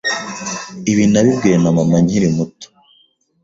[0.91, 2.67] Ibi nabibwiwe na mama nkiri muto